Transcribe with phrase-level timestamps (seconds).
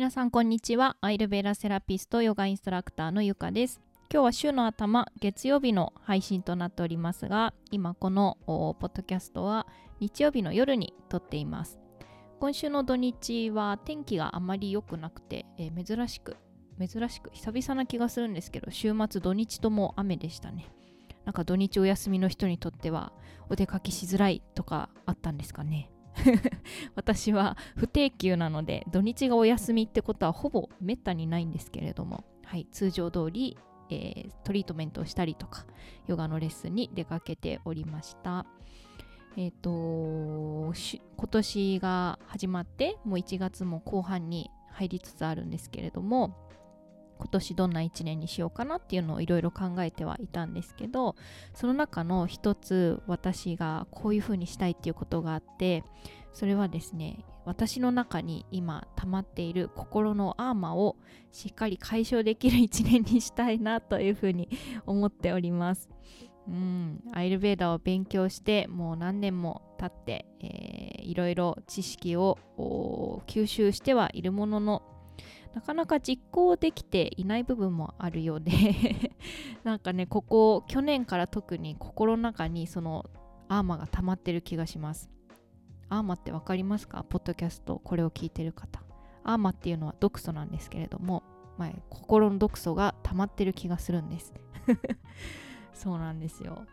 [0.00, 0.96] 皆さんこんにちは。
[1.02, 3.82] アイルベーラセラピストヨガインストラクターのゆかです。
[4.10, 9.66] 今日は週の頭月曜日の配信となっておりますが今このポッドキャストは
[10.00, 11.78] 日曜日の夜に撮っています。
[12.38, 16.38] 今週の土日は天気があまり良くなくて、えー、珍しく
[16.78, 20.72] 珍しく久々な気がするんですけど週末土日とも雨でしたね。
[21.26, 23.12] なんか土日お休みの人にとっては
[23.50, 25.90] お出かけしづらいとかあったんですかね。
[26.94, 33.56] 私は不定休なので土日がお休みってことはほぼめったにないんですけれども、はい、通常通り、
[33.90, 35.66] えー、トリートメントをしたりとか
[36.06, 38.46] ヨガのレッスンに出かけておりました。
[39.36, 40.74] えっ、ー、と
[41.16, 46.36] 今年が始まってもう1月も後半に入りつつあるんですけれども
[47.20, 51.16] 今年どんな1年にしようかなっていうのをいろいろ考えてはいたんですけど
[51.54, 55.84] その中の一つ私がこういうふうにしたいっていうことがあって
[56.32, 60.96] それはですね私の中に今溜まっている心のアーマーを
[61.32, 64.48] しっかり解消できる1年にしたいなというふうに
[64.86, 65.90] 思っております。
[66.48, 72.38] うん、アイルベーダを勉強してもう何年も経って、えー、いろいろ知識を
[73.26, 74.82] 吸収してはいるものの
[75.54, 78.52] なかなか実行できていない部分もあるようで
[79.64, 83.10] なんかねここ去年から特に心の中にその
[83.48, 85.10] アーマーが溜まってる気がします。
[85.88, 87.04] アーマーって分かりますか？
[87.08, 88.80] ポッドキャストこれを聞いてる方。
[89.24, 91.24] アーマーっていうのは毒素なんですけれども、
[91.58, 94.32] まあ、心の毒素が溜まってる気がするんです。
[95.74, 96.64] そうなんですよ。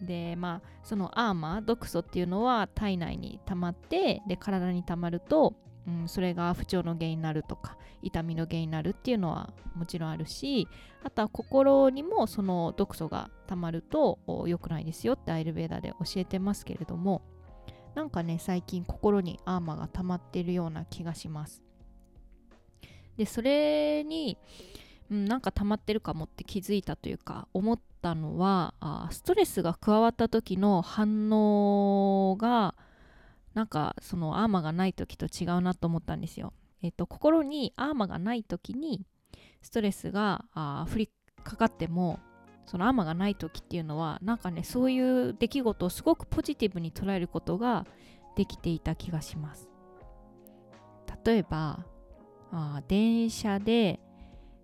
[0.00, 5.54] でまあそのアーマー毒素っていうのは体内に溜まってで体に溜まると
[5.86, 10.68] うん、それが不調の原因になるとか痛みの原因になるっていうのはもちろんあるし
[11.02, 17.22] あとは心にもその毒素がたまると良くないですよってアイルベーダで教えてますけれども
[17.94, 21.62] なんかね最近心にアーマーが溜まってるような気がします。
[23.16, 24.38] でそれに、
[25.10, 32.71] うん、なんか溜まってるかもって気づいたというか思ったのはあストレスが加わった時の反応が
[33.54, 36.52] なんかそのアーマーがない時と違うなと思ったんですよ。
[36.82, 39.06] えっと、心にアーマーがない時に
[39.60, 41.10] ストレスがあ降り
[41.44, 42.18] かかっても
[42.66, 47.86] そのアーマーがない時っていうのはなんかねそういう出来事をすごくポジティブに捉えることが
[48.36, 49.68] できていた気がします。
[51.24, 51.86] 例えば
[52.50, 54.00] あ電車で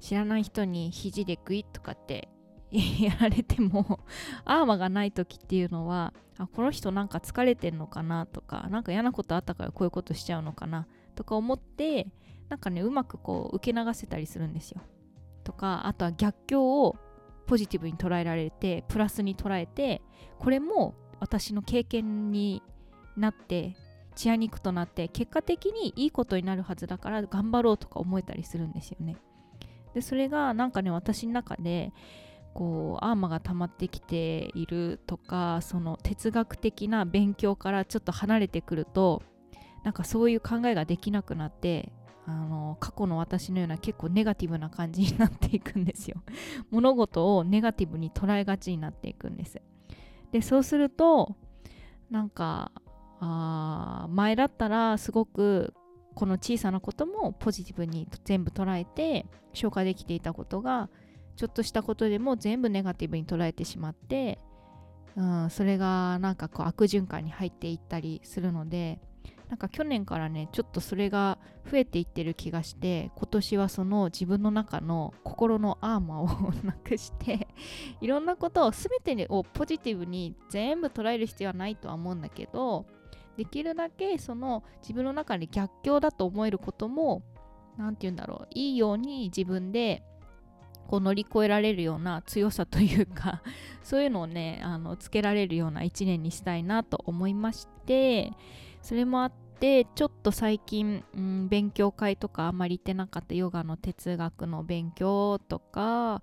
[0.00, 2.28] 知らない人に肘でグイッとかって
[3.00, 4.00] やられても
[4.44, 12.08] アーマーがない時っていうのはあこの人なんか疲れてんのかなとかなんか嫌なことあったからこういうことしちゃうのかなとか思って
[12.48, 14.80] なんかねうまくこう受け流せたりするんですよ。
[15.44, 16.96] とかあとは逆境を
[17.46, 20.02] ポジティブに捉えられてプラスに捉えて
[20.38, 22.62] これも私の経験に
[23.16, 23.74] なって
[24.14, 29.16] チア肉となって結果的にいいことになるはずだから頑張ろうとか思えたりするんですよね。
[29.94, 31.92] でそれがなんかね私の中で
[32.58, 39.22] こうアーマーが溜まってきているとかその哲学的な勉強からちょっと離れてくると
[39.84, 41.92] なんかそういう考えができなくなって
[42.26, 46.20] あの過去の私のような結構ネガティブな感じになっていくんですよ。
[46.72, 49.62] 物事をネガティブに捉えがちになっていくんです。
[50.32, 51.36] でそうすると
[52.10, 52.72] なんか
[53.20, 55.74] あ前だったらすごく
[56.16, 60.90] この小さなこともポジティブに全部捉えて消化できていたことが
[61.38, 64.40] ちょっとしたことでも全部ネガティブに捉えてしまって、
[65.16, 68.98] うん、それがなんかこう悪循環に入っていったりするので
[69.48, 71.38] なんか去年からねちょっとそれが
[71.70, 77.46] 増えていってる気がして今年はその自分の中の心のアーマーを なくして
[78.00, 82.84] いろんなことを全てをポジティブに全部捉える必要はないとは思うんだけど
[83.36, 87.22] できるだけその自分の中に逆境だと思えることも
[87.76, 90.02] 何て言うんだろういいように自分で
[90.88, 93.42] こう乗り越えられるような強さというか
[93.84, 98.32] そういうのをねあのつけられるような一年にしたいなと思いまして
[98.80, 106.22] それもあってちょっと最近、うん、勉強会とかあんまり行ってなかったヨガの哲学の勉強とか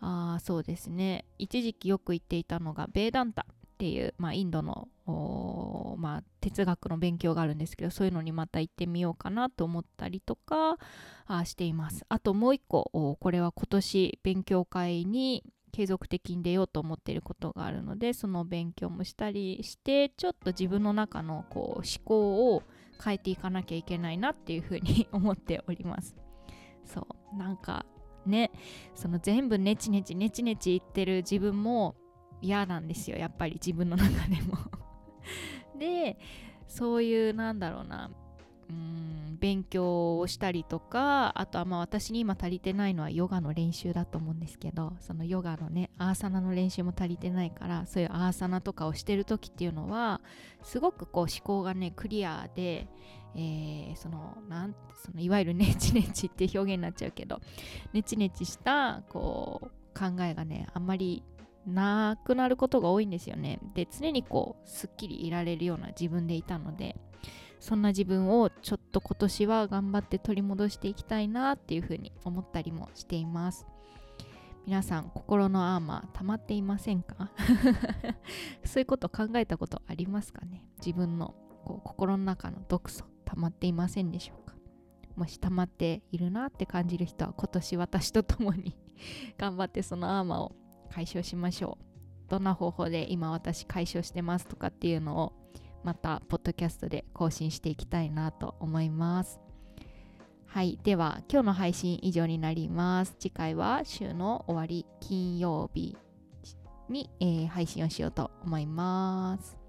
[0.00, 1.24] あそうですね。
[1.38, 3.46] 一時期よく行っていたのがベーダンタ。
[3.74, 4.88] っていう、まあ、インドの、
[5.98, 10.78] まあ、哲学の勉強があるんですけどそういうのにまた行ってみようかなと思ったりとか
[11.26, 12.06] あしています。
[12.08, 15.42] あともう一個これは今年勉強会に
[15.72, 22.62] 継続的に出ようと思っていることがあるのでその勉強もしたりしてちょっと自分の中のこう思考を
[23.02, 26.14] 変えていかなきゃいけないなっていうふうに 思っております。
[26.84, 27.86] そうなんか
[28.24, 28.52] ね
[28.94, 31.96] その全部ネチネチネチネチ言ってる自分も
[32.44, 34.58] 嫌なんですよやっぱり自分の中でも。
[35.78, 36.18] で
[36.66, 38.10] そういうなんだろうな
[38.70, 50.20] うん勉強をしたりとかあとはまあ私に今足りてないのはヨガの練習だと思うんですけどそのヨガのねアーサナの練習も足りてないからそういうアーサナとかをしてる時っていうのは
[50.62, 52.88] すごくこう思考がねクリアで、
[53.34, 54.74] えー、そのなん
[55.04, 57.40] そのいわゆる ネチネチって表現になっちゃうけど
[57.92, 61.22] ネチネチしたこう考えがねあんまり
[61.66, 63.58] なくなることが多いんですよね。
[63.74, 66.96] で常にこうすっきりいられるような自分でいたので
[67.60, 73.66] そんな自分をちょっと今年は頑張って取り戻していきたいなっていうふうに思ったりもしています。
[74.66, 77.30] 皆さん心のアーマー溜まっていませんか？
[78.64, 80.64] そういうこと考えたことありますかね？
[80.78, 81.34] 自分の
[81.64, 84.54] こう心の中の毒素溜まっていませんでしょうか？
[85.16, 88.74] もし溜まっているなって感じる人は今年私と共に
[89.38, 90.56] 頑張ってそのアーマーを
[90.94, 92.30] 解消しましょう。
[92.30, 95.32] どんな方法で今私解消してますとかっていうのを
[95.82, 99.40] またポッドキャストで更新していきたいなと思います。
[100.46, 100.78] はい。
[100.84, 103.16] では今日の配信以上になります。
[103.18, 105.96] 次回は週の終わり金曜日
[106.88, 109.63] に、えー、配信をしようと思います。